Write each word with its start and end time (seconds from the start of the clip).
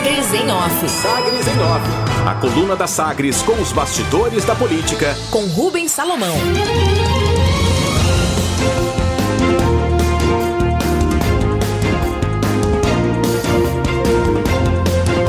Sagres 0.00 0.32
em 0.32 0.50
Off. 0.50 0.88
Sagres 0.88 1.46
em 1.46 1.60
Off. 1.60 1.86
A 2.26 2.34
coluna 2.36 2.74
da 2.74 2.86
Sagres 2.86 3.42
com 3.42 3.52
os 3.60 3.70
bastidores 3.70 4.46
da 4.46 4.54
política. 4.54 5.14
Com 5.30 5.44
Rubens 5.44 5.90
Salomão. 5.90 6.34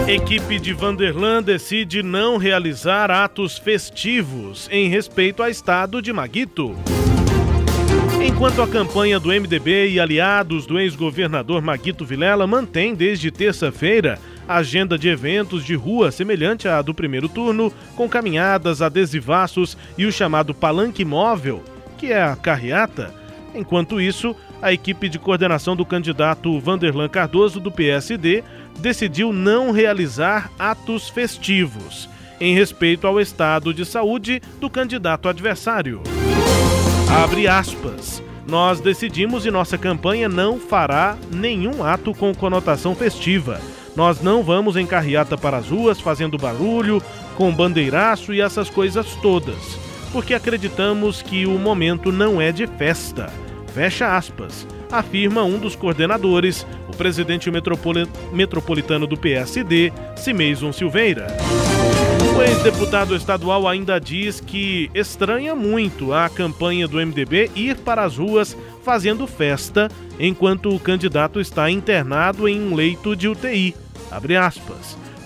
Equipe 0.08 0.58
de 0.58 0.72
Vanderlan 0.72 1.44
decide 1.44 2.01
não 2.01 2.38
realizar 2.38 3.12
atos 3.12 3.58
festivos 3.58 4.69
em 4.72 4.88
respeito 4.88 5.44
ao 5.44 5.49
estado 5.49 6.01
de 6.01 6.13
Maguito. 6.13 6.78
Enquanto 8.26 8.62
a 8.62 8.67
campanha 8.67 9.19
do 9.19 9.29
MDB 9.29 9.90
e 9.90 9.99
aliados 9.99 10.65
do 10.65 10.79
ex-governador 10.79 11.62
Maguito 11.62 12.06
Vilela 12.06 12.47
mantém 12.47 12.96
desde 12.96 13.31
terça-feira 13.31 14.17
agenda 14.47 14.97
de 14.97 15.08
eventos 15.10 15.63
de 15.63 15.76
rua 15.76 16.12
semelhante 16.12 16.68
à 16.68 16.82
do 16.82 16.94
primeiro 16.94 17.30
turno, 17.30 17.72
com 17.95 18.08
caminhadas, 18.08 18.82
adesivaços 18.82 19.77
e 19.98 20.05
o 20.05 20.12
chamado 20.12 20.54
palanque 20.54 21.05
móvel, 21.05 21.63
que 21.98 22.12
é 22.12 22.22
a 22.22 22.36
carreata. 22.36 23.13
Enquanto 23.54 23.99
isso, 23.99 24.35
a 24.62 24.72
equipe 24.72 25.09
de 25.09 25.20
coordenação 25.20 25.76
do 25.76 25.85
candidato 25.85 26.59
Vanderlan 26.59 27.09
Cardoso 27.09 27.59
do 27.59 27.72
PSD 27.72 28.44
decidiu 28.80 29.34
não 29.34 29.72
realizar 29.72 30.49
atos 30.58 31.10
festivos, 31.10 32.08
em 32.40 32.55
respeito 32.55 33.05
ao 33.05 33.20
estado 33.20 33.73
de 33.73 33.85
saúde 33.85 34.41
do 34.60 34.70
candidato 34.70 35.27
adversário. 35.27 36.02
Abre 37.10 37.48
aspas. 37.48 38.23
Nós 38.48 38.80
decidimos 38.82 39.46
e 39.46 39.52
nossa 39.52 39.77
campanha 39.77 40.27
não 40.27 40.60
fará 40.60 41.18
nenhum 41.32 41.84
ato 41.84 42.13
com 42.13 42.34
conotação 42.34 42.96
festiva. 42.96 43.62
Nós 43.95 44.22
não 44.22 44.41
vamos 44.41 44.76
em 44.76 44.86
carreata 44.86 45.38
para 45.38 45.58
as 45.58 45.70
ruas 45.70 45.99
fazendo 45.99 46.38
barulho, 46.38 47.02
com 47.36 47.54
bandeiraço 47.54 48.34
e 48.34 48.41
essas 48.41 48.70
coisas 48.70 49.16
todas, 49.21 49.77
porque 50.12 50.34
acreditamos 50.34 51.21
que 51.21 51.46
o 51.46 51.57
momento 51.57 52.12
não 52.12 52.40
é 52.40 52.51
de 52.51 52.68
festa. 52.68 53.32
Fecha 53.74 54.16
aspas, 54.18 54.68
afirma 54.91 55.43
um 55.43 55.57
dos 55.57 55.76
coordenadores, 55.76 56.66
o 56.88 56.96
presidente 56.96 57.49
metropolitano 58.34 59.07
do 59.07 59.18
PSD, 59.18 59.91
Cimeison 60.16 60.71
Silveira. 60.71 61.27
O 62.38 62.41
ex-deputado 62.41 63.16
estadual 63.16 63.68
ainda 63.68 63.99
diz 63.99 64.39
que 64.39 64.89
estranha 64.94 65.55
muito 65.55 66.13
a 66.13 66.29
campanha 66.29 66.88
do 66.88 66.97
MDB 66.97 67.51
ir 67.55 67.77
para 67.77 68.03
as 68.03 68.17
ruas 68.17 68.57
fazendo 68.83 69.27
festa 69.27 69.89
enquanto 70.19 70.73
o 70.73 70.79
candidato 70.79 71.39
está 71.39 71.69
internado 71.69 72.47
em 72.47 72.59
um 72.61 72.75
leito 72.75 73.15
de 73.15 73.27
UTI. 73.27 73.75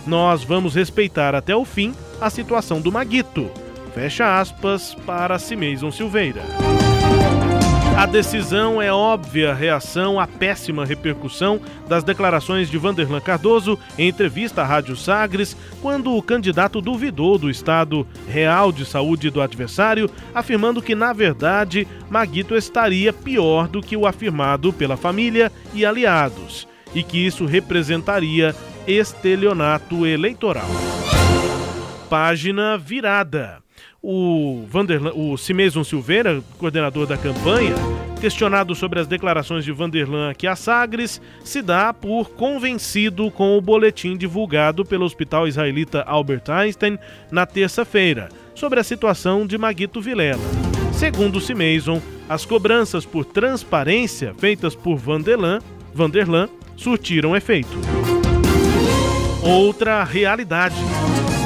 Nós 0.06 0.44
vamos 0.44 0.76
respeitar 0.76 1.34
até 1.34 1.56
o 1.56 1.66
fim 1.66 1.94
a 2.22 2.30
situação 2.30 2.80
do 2.80 2.92
Maguito. 2.92 3.50
Fecha 3.94 4.40
aspas 4.40 4.94
para 5.06 5.40
Cimeison 5.40 5.92
Silveira. 5.92 6.65
A 7.98 8.06
decisão 8.06 8.82
é 8.82 8.92
óbvia 8.92 9.54
reação 9.54 10.20
à 10.20 10.28
péssima 10.28 10.86
repercussão 10.86 11.62
das 11.88 12.04
declarações 12.04 12.70
de 12.70 12.78
Vanderlan 12.78 13.22
Cardoso 13.22 13.80
em 13.98 14.10
entrevista 14.10 14.62
à 14.62 14.66
Rádio 14.66 14.98
Sagres, 14.98 15.56
quando 15.82 16.14
o 16.14 16.22
candidato 16.22 16.82
duvidou 16.82 17.38
do 17.38 17.50
estado 17.50 18.06
real 18.28 18.74
de 18.74 18.86
saúde 18.86 19.30
do 19.30 19.42
adversário, 19.42 20.10
afirmando 20.34 20.82
que, 20.82 20.94
na 20.94 21.14
verdade, 21.14 21.88
Maguito 22.10 22.54
estaria 22.54 23.14
pior 23.14 23.70
do 23.70 23.82
que 23.82 23.96
o 23.96 24.06
afirmado 24.06 24.74
pela 24.74 24.98
família 24.98 25.50
e 25.74 25.86
aliados, 25.86 26.68
e 26.94 27.02
que 27.02 27.26
isso 27.26 27.46
representaria 27.46 28.54
estelionato 28.86 30.06
eleitoral. 30.06 30.68
Página 32.10 32.78
virada 32.78 33.65
o 34.08 34.64
Vanderlan, 34.70 35.14
o 35.16 35.36
Cimeson 35.36 35.84
Silveira, 35.84 36.40
coordenador 36.60 37.08
da 37.08 37.18
campanha, 37.18 37.74
questionado 38.22 38.76
sobre 38.76 39.00
as 39.00 39.08
declarações 39.08 39.66
de 39.66 39.72
Vanderlan 39.72 40.30
aqui 40.30 40.46
a 40.46 40.56
Sagres, 40.56 41.20
se 41.44 41.60
dá 41.60 41.92
por 41.92 42.30
convencido 42.30 43.32
com 43.32 43.58
o 43.58 43.62
boletim 43.62 44.16
divulgado 44.16 44.86
pelo 44.86 45.06
Hospital 45.06 45.48
Israelita 45.48 46.04
Albert 46.04 46.44
Einstein 46.50 47.00
na 47.32 47.48
terça-feira 47.48 48.30
sobre 48.54 48.80
a 48.80 48.84
situação 48.84 49.48
de 49.48 49.58
Maguito 49.58 50.00
Vilela. 50.00 50.44
Segundo 50.94 51.42
Cimeson, 51.42 52.00
as 52.30 52.46
cobranças 52.46 53.06
por 53.06 53.26
transparência 53.26 54.36
feitas 54.38 54.76
por 54.76 54.98
Vanderlan, 54.98 55.60
Vanderlan 55.96 56.48
surtiram 56.78 57.36
efeito. 57.36 58.05
Outra 59.46 60.04
realidade. 60.04 60.74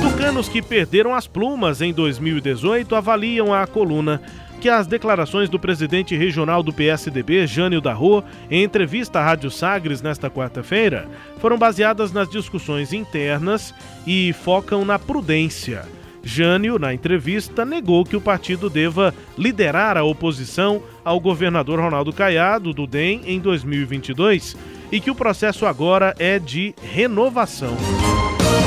Tucanos 0.01 0.47
que 0.47 0.61
perderam 0.61 1.13
as 1.13 1.27
plumas 1.27 1.81
em 1.81 1.91
2018 1.91 2.95
avaliam 2.95 3.53
a 3.53 3.67
coluna 3.67 4.21
que 4.61 4.69
as 4.69 4.87
declarações 4.87 5.49
do 5.49 5.59
presidente 5.59 6.15
regional 6.15 6.63
do 6.63 6.71
PSDB, 6.71 7.45
Jânio 7.45 7.81
Darro, 7.81 8.23
em 8.49 8.63
entrevista 8.63 9.19
à 9.19 9.25
Rádio 9.25 9.51
Sagres 9.51 10.01
nesta 10.01 10.29
quarta-feira, 10.29 11.09
foram 11.39 11.57
baseadas 11.57 12.13
nas 12.13 12.29
discussões 12.29 12.93
internas 12.93 13.75
e 14.07 14.31
focam 14.31 14.85
na 14.85 14.97
prudência. 14.97 15.83
Jânio, 16.23 16.79
na 16.79 16.93
entrevista, 16.93 17.66
negou 17.66 18.05
que 18.05 18.16
o 18.16 18.21
partido 18.21 18.69
deva 18.69 19.13
liderar 19.37 19.97
a 19.97 20.03
oposição 20.03 20.81
ao 21.03 21.19
governador 21.19 21.79
Ronaldo 21.79 22.13
Caiado, 22.13 22.73
do 22.73 22.87
DEM, 22.87 23.23
em 23.25 23.39
2022 23.39 24.55
e 24.91 25.00
que 25.00 25.11
o 25.11 25.16
processo 25.16 25.66
agora 25.66 26.16
é 26.19 26.39
de 26.39 26.73
renovação. 26.81 27.75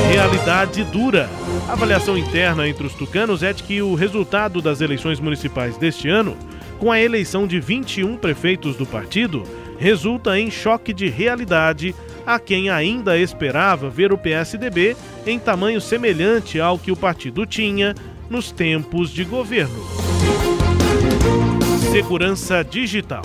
Realidade 0.09 0.85
dura. 0.85 1.29
A 1.69 1.73
avaliação 1.73 2.19
interna 2.19 2.69
entre 2.69 2.87
os 2.87 2.95
tucanos 2.95 3.43
é 3.43 3.53
de 3.53 3.63
que 3.63 3.81
o 3.81 3.95
resultado 3.95 4.61
das 4.61 4.81
eleições 4.81 5.21
municipais 5.21 5.77
deste 5.77 6.09
ano, 6.09 6.37
com 6.79 6.93
a 6.93 7.01
eleição 7.01 7.47
de 7.47 7.59
21 7.61 8.17
prefeitos 8.17 8.77
do 8.77 8.85
partido, 8.85 9.43
resulta 9.79 10.39
em 10.39 10.51
choque 10.51 10.93
de 10.93 11.09
realidade 11.09 11.95
a 12.27 12.39
quem 12.39 12.71
ainda 12.71 13.19
esperava 13.19 13.91
ver 13.91 14.13
o 14.13 14.19
PSDB 14.19 14.97
em 15.27 15.39
tamanho 15.39 15.81
semelhante 15.81 16.61
ao 16.61 16.79
que 16.79 16.93
o 16.93 16.97
partido 16.97 17.45
tinha 17.47 17.95
nos 18.31 18.53
tempos 18.53 19.11
de 19.11 19.25
governo. 19.25 20.12
Segurança 21.93 22.65
Digital. 22.65 23.21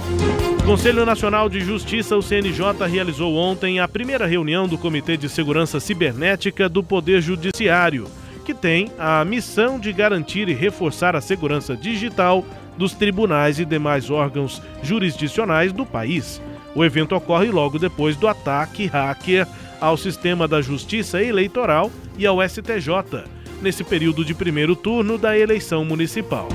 O 0.60 0.64
Conselho 0.66 1.06
Nacional 1.06 1.48
de 1.48 1.62
Justiça, 1.62 2.18
o 2.18 2.22
CNJ, 2.22 2.86
realizou 2.86 3.34
ontem 3.34 3.80
a 3.80 3.88
primeira 3.88 4.26
reunião 4.26 4.68
do 4.68 4.78
Comitê 4.78 5.16
de 5.16 5.30
Segurança 5.30 5.80
Cibernética 5.80 6.68
do 6.68 6.84
Poder 6.84 7.22
Judiciário, 7.22 8.10
que 8.44 8.54
tem 8.54 8.92
a 9.00 9.24
missão 9.24 9.80
de 9.80 9.94
garantir 9.94 10.50
e 10.50 10.54
reforçar 10.54 11.16
a 11.16 11.22
segurança 11.22 11.78
digital 11.78 12.44
dos 12.78 12.94
tribunais 12.94 13.58
e 13.58 13.64
demais 13.64 14.10
órgãos 14.10 14.62
jurisdicionais 14.84 15.72
do 15.72 15.86
país. 15.86 16.42
O 16.76 16.84
evento 16.84 17.16
ocorre 17.16 17.50
logo 17.50 17.80
depois 17.80 18.18
do 18.18 18.28
ataque 18.28 18.86
hacker 18.86 19.48
ao 19.80 19.96
sistema 19.96 20.46
da 20.46 20.62
Justiça 20.62 21.24
Eleitoral 21.24 21.90
e 22.18 22.26
ao 22.26 22.46
STJ, 22.46 23.24
nesse 23.62 23.86
período 23.86 24.26
de 24.26 24.34
primeiro 24.34 24.76
turno 24.76 25.18
da 25.18 25.40
eleição 25.40 25.86
municipal 25.86 26.50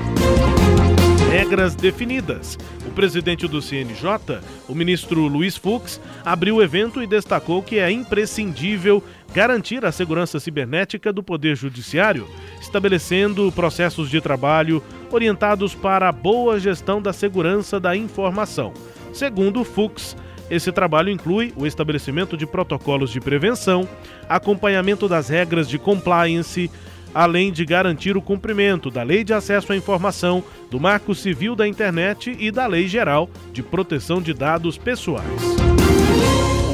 regras 1.33 1.73
definidas. 1.73 2.59
O 2.85 2.91
presidente 2.91 3.47
do 3.47 3.59
CNJ, 3.59 4.39
o 4.69 4.75
ministro 4.75 5.21
Luiz 5.21 5.57
Fux, 5.57 5.99
abriu 6.23 6.57
o 6.57 6.61
evento 6.61 7.01
e 7.01 7.07
destacou 7.07 7.63
que 7.63 7.79
é 7.79 7.89
imprescindível 7.89 9.03
garantir 9.33 9.83
a 9.83 9.91
segurança 9.91 10.39
cibernética 10.39 11.11
do 11.11 11.23
Poder 11.23 11.55
Judiciário, 11.55 12.27
estabelecendo 12.61 13.51
processos 13.51 14.11
de 14.11 14.21
trabalho 14.21 14.83
orientados 15.11 15.73
para 15.73 16.07
a 16.07 16.11
boa 16.11 16.59
gestão 16.59 17.01
da 17.01 17.11
segurança 17.11 17.79
da 17.79 17.95
informação. 17.97 18.71
Segundo 19.11 19.63
Fux, 19.63 20.15
esse 20.51 20.71
trabalho 20.71 21.09
inclui 21.09 21.51
o 21.55 21.65
estabelecimento 21.65 22.37
de 22.37 22.45
protocolos 22.45 23.09
de 23.09 23.19
prevenção, 23.19 23.89
acompanhamento 24.29 25.07
das 25.09 25.29
regras 25.29 25.67
de 25.67 25.79
compliance, 25.79 26.69
além 27.13 27.51
de 27.51 27.65
garantir 27.65 28.17
o 28.17 28.21
cumprimento 28.21 28.89
da 28.89 29.03
Lei 29.03 29.23
de 29.23 29.33
Acesso 29.33 29.71
à 29.71 29.75
Informação, 29.75 30.43
do 30.69 30.79
Marco 30.79 31.13
Civil 31.13 31.55
da 31.55 31.67
Internet 31.67 32.35
e 32.39 32.51
da 32.51 32.65
Lei 32.65 32.87
Geral 32.87 33.29
de 33.51 33.61
Proteção 33.61 34.21
de 34.21 34.33
Dados 34.33 34.77
Pessoais. 34.77 35.63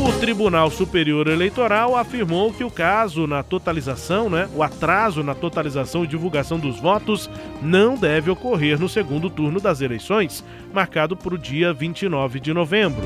O 0.09 0.19
Tribunal 0.19 0.71
Superior 0.71 1.27
Eleitoral 1.27 1.95
afirmou 1.95 2.51
que 2.51 2.63
o 2.63 2.71
caso 2.71 3.27
na 3.27 3.43
totalização, 3.43 4.29
né, 4.29 4.49
o 4.55 4.63
atraso 4.63 5.23
na 5.23 5.35
totalização 5.35 6.03
e 6.03 6.07
divulgação 6.07 6.57
dos 6.57 6.79
votos 6.79 7.29
não 7.61 7.95
deve 7.95 8.31
ocorrer 8.31 8.79
no 8.79 8.89
segundo 8.89 9.29
turno 9.29 9.59
das 9.59 9.81
eleições, 9.81 10.43
marcado 10.73 11.15
para 11.15 11.35
o 11.35 11.37
dia 11.37 11.73
29 11.73 12.39
de 12.39 12.53
novembro. 12.53 13.01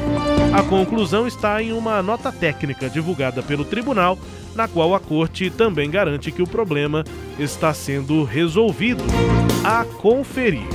A 0.54 0.64
conclusão 0.64 1.28
está 1.28 1.62
em 1.62 1.74
uma 1.74 2.02
nota 2.02 2.32
técnica 2.32 2.90
divulgada 2.90 3.44
pelo 3.44 3.66
tribunal, 3.66 4.18
na 4.56 4.68
qual 4.68 4.94
a 4.96 5.00
corte 5.00 5.50
também 5.50 5.90
garante 5.90 6.32
que 6.32 6.42
o 6.42 6.48
problema 6.48 7.04
está 7.40 7.74
sendo 7.74 8.24
resolvido. 8.24 9.04
A 9.66 9.86
conferir. 10.02 10.68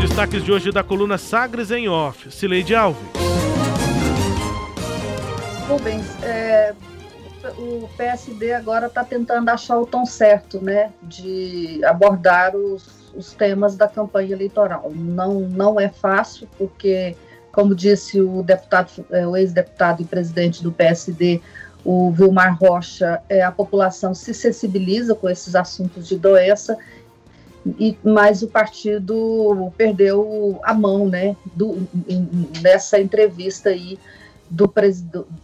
Destaques 0.00 0.44
de 0.44 0.52
hoje 0.52 0.70
da 0.70 0.82
coluna 0.82 1.18
Sagres 1.18 1.70
em 1.70 1.88
Off. 1.88 2.30
Cileide 2.30 2.74
Alves. 2.74 3.02
Rubens, 5.68 6.04
é, 6.22 6.74
o 7.56 7.88
PSD 7.96 8.52
agora 8.52 8.86
está 8.86 9.04
tentando 9.04 9.48
achar 9.48 9.78
o 9.78 9.86
tom 9.86 10.04
certo, 10.04 10.62
né, 10.62 10.90
de 11.02 11.80
abordar 11.84 12.56
os, 12.56 13.12
os 13.14 13.32
temas 13.32 13.76
da 13.76 13.88
campanha 13.88 14.32
eleitoral. 14.32 14.90
Não, 14.94 15.40
não 15.40 15.80
é 15.80 15.88
fácil, 15.88 16.48
porque, 16.58 17.16
como 17.52 17.74
disse 17.74 18.20
o 18.20 18.42
deputado, 18.42 19.06
é, 19.10 19.26
o 19.26 19.36
ex-deputado 19.36 20.02
e 20.02 20.04
presidente 20.04 20.62
do 20.62 20.72
PSD, 20.72 21.40
o 21.84 22.10
Vilmar 22.10 22.56
Rocha, 22.58 23.22
é, 23.28 23.42
a 23.42 23.50
população 23.50 24.14
se 24.14 24.34
sensibiliza 24.34 25.14
com 25.14 25.28
esses 25.28 25.54
assuntos 25.54 26.06
de 26.06 26.18
doença, 26.18 26.76
e, 27.78 27.96
mas 28.02 28.42
o 28.42 28.48
partido 28.48 29.72
perdeu 29.76 30.58
a 30.62 30.72
mão, 30.72 31.08
né, 31.08 31.36
do, 31.54 31.86
nessa 32.62 32.98
entrevista 32.98 33.70
aí 33.70 33.98
do 34.48 34.72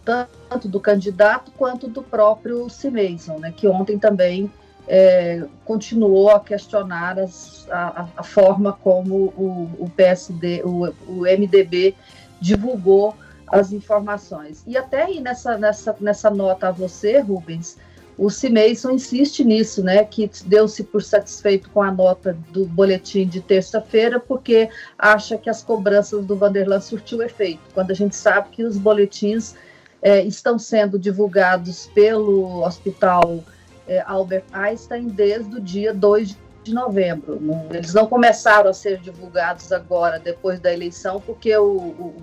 tanto 0.05 0.67
do 0.67 0.81
candidato 0.81 1.53
quanto 1.57 1.87
do 1.87 2.03
próprio 2.03 2.69
Cimeison, 2.69 3.39
né, 3.39 3.53
que 3.57 3.69
ontem 3.69 3.99
também 3.99 4.51
é, 4.89 5.45
continuou 5.65 6.31
a 6.31 6.41
questionar 6.41 7.19
as, 7.19 7.67
a, 7.71 8.09
a, 8.17 8.23
forma 8.23 8.73
como 8.73 9.15
o, 9.37 9.71
o 9.79 9.91
PSD, 9.97 10.63
o, 10.65 10.93
o, 11.09 11.23
MDB 11.23 11.95
divulgou 12.41 13.15
as 13.47 13.73
informações. 13.73 14.63
E 14.67 14.77
até 14.77 15.09
nessa, 15.21 15.57
nessa, 15.57 15.97
nessa 16.01 16.31
nota 16.31 16.69
a 16.69 16.73
você, 16.73 17.21
Rubens, 17.21 17.77
o 18.19 18.31
Cimeison 18.31 18.93
insiste 18.93 19.45
nisso, 19.45 19.83
né, 19.83 20.05
que 20.05 20.31
deu-se 20.47 20.83
por 20.85 21.03
satisfeito 21.03 21.69
com 21.71 21.83
a 21.83 21.91
nota 21.91 22.37
do 22.51 22.65
boletim 22.65 23.27
de 23.27 23.41
terça-feira, 23.41 24.19
porque 24.19 24.71
acha 24.99 25.37
que 25.37 25.51
as 25.51 25.63
cobranças 25.63 26.25
do 26.25 26.35
Vanderlan 26.35 26.81
surtiu 26.81 27.23
efeito, 27.23 27.61
quando 27.75 27.91
a 27.91 27.95
gente 27.95 28.17
sabe 28.17 28.49
que 28.51 28.65
os 28.65 28.79
boletins 28.79 29.55
é, 30.01 30.23
estão 30.23 30.59
sendo 30.59 30.99
divulgados 30.99 31.91
pelo 31.95 32.65
Hospital 32.65 33.41
é, 33.87 34.01
Albert 34.07 34.45
Einstein 34.53 35.09
desde 35.09 35.57
o 35.57 35.61
dia 35.61 35.93
2 35.93 36.37
de 36.65 36.75
novembro. 36.75 37.39
Não, 37.41 37.69
eles 37.71 37.93
não 37.93 38.07
começaram 38.07 38.71
a 38.71 38.75
ser 38.75 38.99
divulgados 38.99 39.71
agora, 39.73 40.19
depois 40.19 40.59
da 40.59 40.73
eleição, 40.73 41.21
porque 41.21 41.55
o, 41.57 41.67
o 41.67 42.15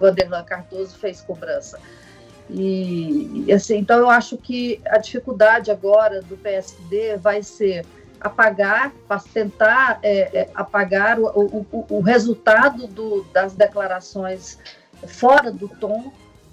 Vanderlan 0.00 0.42
Cardoso 0.44 0.96
fez 0.98 1.20
cobrança. 1.20 1.78
E, 2.48 3.46
assim, 3.52 3.76
então 3.76 3.98
eu 3.98 4.10
acho 4.10 4.36
que 4.36 4.80
a 4.86 4.98
dificuldade 4.98 5.70
agora 5.70 6.20
do 6.20 6.36
PSD 6.36 7.16
vai 7.16 7.42
ser 7.42 7.86
apagar, 8.20 8.92
tentar 9.32 10.00
é, 10.02 10.40
é, 10.40 10.50
apagar 10.54 11.18
o, 11.18 11.26
o, 11.26 11.86
o 11.88 12.00
resultado 12.00 12.86
do, 12.86 13.24
das 13.32 13.54
declarações 13.54 14.58
fora 15.06 15.50
do 15.50 15.68
tom 15.68 16.12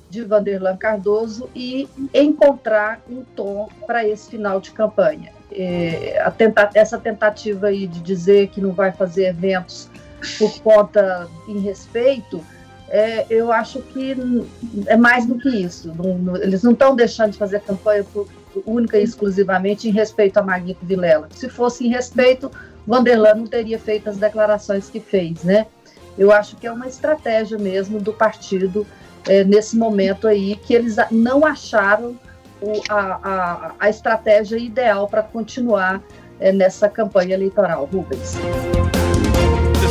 de 0.10 0.24
Vanderlan 0.24 0.78
Cardoso 0.78 1.50
e 1.54 1.90
encontrar 2.14 3.02
um 3.10 3.24
tom 3.36 3.68
para 3.86 4.08
esse 4.08 4.30
final 4.30 4.62
de 4.62 4.72
campanha. 4.72 5.34
É, 5.52 6.24
tenta 6.38 6.70
essa 6.74 6.98
tentativa 6.98 7.68
aí 7.68 7.88
de 7.88 8.00
dizer 8.02 8.48
que 8.50 8.62
não 8.62 8.72
vai 8.72 8.92
fazer 8.92 9.28
eventos 9.28 9.90
por 10.38 10.60
conta 10.62 11.28
em 11.48 11.60
respeito, 11.60 12.44
é, 12.90 13.26
eu 13.30 13.52
acho 13.52 13.82
que 13.82 14.16
é 14.86 14.96
mais 14.96 15.26
do 15.26 15.38
que 15.38 15.50
isso. 15.50 15.94
Não, 15.96 16.18
não, 16.18 16.36
eles 16.38 16.64
não 16.64 16.72
estão 16.72 16.96
deixando 16.96 17.32
de 17.32 17.38
fazer 17.38 17.62
campanha 17.62 18.04
por, 18.04 18.28
única 18.66 18.98
e 18.98 19.04
exclusivamente 19.04 19.88
em 19.88 19.92
respeito 19.92 20.38
a 20.38 20.42
Maguito 20.42 20.86
Vilela. 20.86 21.28
Se 21.32 21.50
fosse 21.50 21.86
em 21.86 21.90
respeito, 21.90 22.52
Vanderlan 22.86 23.36
não 23.36 23.46
teria 23.46 23.78
feito 23.78 24.10
as 24.10 24.18
declarações 24.18 24.90
que 24.90 25.00
fez, 25.00 25.44
né? 25.44 25.68
Eu 26.18 26.32
acho 26.32 26.56
que 26.56 26.66
é 26.66 26.72
uma 26.72 26.88
estratégia 26.88 27.58
mesmo 27.58 28.00
do 28.00 28.12
partido 28.12 28.88
é, 29.28 29.44
nesse 29.44 29.78
momento 29.78 30.28
aí 30.28 30.56
que 30.56 30.74
eles 30.74 30.96
não 31.12 31.46
acharam 31.46 32.18
o, 32.62 32.82
a, 32.90 33.20
a, 33.22 33.72
a, 33.80 33.90
estratégia 33.90 34.58
ideal 34.58 35.08
para 35.08 35.22
continuar 35.22 36.02
é, 36.40 36.52
nessa 36.52 36.90
campanha 36.90 37.36
eleitoral, 37.36 37.86
Rubens. 37.86 38.36